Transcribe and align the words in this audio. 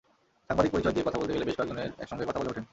সাংবাদিক 0.49 0.71
পরিচয় 0.71 0.93
দিয়ে 0.93 1.05
কথা 1.07 1.19
বলতে 1.19 1.33
গেলে 1.33 1.45
বেশ 1.45 1.55
কয়েকজন 1.57 1.77
একসঙ্গে 2.03 2.25
কথা 2.25 2.39
বলে 2.39 2.51
ওঠেন। 2.51 2.65